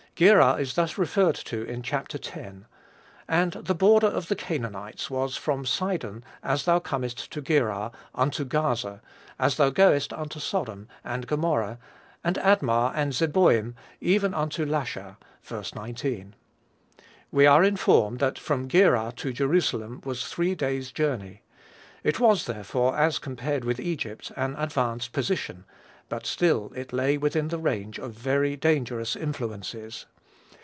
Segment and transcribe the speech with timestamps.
[0.13, 2.13] Gerar is thus referred to in Chap.
[2.13, 2.35] x.:
[3.27, 8.45] "And the border of the Canaanites was from Sidon, as thou comest to Gerar, unto
[8.45, 9.01] Gaza:
[9.39, 11.79] as thou goest unto Sodom, and Gomorrah,
[12.23, 15.63] and Admah, and Zeboim, even unto Lasha." (Ver.
[15.73, 16.35] 19.)
[17.31, 21.41] We are informed that "from Gerar to Jerusalem was three days' journey."
[22.03, 25.65] It was, therefore, as compared with Egypt, an advanced position;
[26.09, 30.05] but still it lay within the range of very dangerous influences.